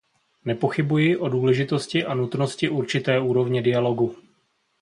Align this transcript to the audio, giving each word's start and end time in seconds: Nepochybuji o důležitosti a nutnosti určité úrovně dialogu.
Nepochybuji 0.45 1.17
o 1.17 1.29
důležitosti 1.29 2.05
a 2.05 2.13
nutnosti 2.13 2.69
určité 2.69 3.19
úrovně 3.19 3.61
dialogu. 3.61 4.15